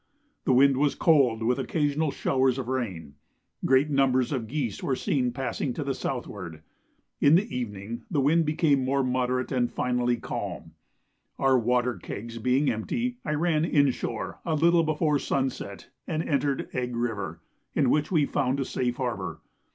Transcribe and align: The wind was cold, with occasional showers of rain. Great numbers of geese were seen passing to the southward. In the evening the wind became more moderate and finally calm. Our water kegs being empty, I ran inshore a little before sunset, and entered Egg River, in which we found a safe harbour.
The 0.45 0.51
wind 0.53 0.77
was 0.77 0.95
cold, 0.95 1.43
with 1.43 1.59
occasional 1.59 2.09
showers 2.09 2.57
of 2.57 2.67
rain. 2.67 3.13
Great 3.63 3.91
numbers 3.91 4.31
of 4.31 4.47
geese 4.47 4.81
were 4.81 4.95
seen 4.95 5.31
passing 5.31 5.73
to 5.73 5.83
the 5.83 5.93
southward. 5.93 6.63
In 7.19 7.35
the 7.35 7.45
evening 7.55 8.01
the 8.09 8.19
wind 8.19 8.43
became 8.47 8.83
more 8.83 9.03
moderate 9.03 9.51
and 9.51 9.71
finally 9.71 10.17
calm. 10.17 10.71
Our 11.37 11.55
water 11.59 11.97
kegs 11.97 12.39
being 12.39 12.67
empty, 12.71 13.17
I 13.23 13.35
ran 13.35 13.63
inshore 13.63 14.39
a 14.43 14.55
little 14.55 14.81
before 14.83 15.19
sunset, 15.19 15.89
and 16.07 16.23
entered 16.23 16.67
Egg 16.73 16.95
River, 16.95 17.39
in 17.75 17.91
which 17.91 18.11
we 18.11 18.25
found 18.25 18.59
a 18.59 18.65
safe 18.65 18.95
harbour. 18.95 19.41